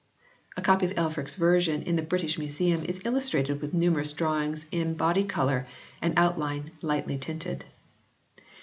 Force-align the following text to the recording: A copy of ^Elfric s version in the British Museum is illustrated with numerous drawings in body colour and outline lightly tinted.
A 0.57 0.63
copy 0.63 0.87
of 0.87 0.93
^Elfric 0.93 1.25
s 1.25 1.35
version 1.35 1.83
in 1.83 1.95
the 1.95 2.01
British 2.01 2.39
Museum 2.39 2.83
is 2.85 3.05
illustrated 3.05 3.61
with 3.61 3.75
numerous 3.75 4.13
drawings 4.13 4.65
in 4.71 4.95
body 4.95 5.23
colour 5.23 5.67
and 6.01 6.15
outline 6.17 6.71
lightly 6.81 7.19
tinted. 7.19 7.65